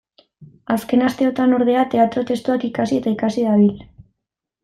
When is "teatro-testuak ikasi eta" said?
1.91-3.13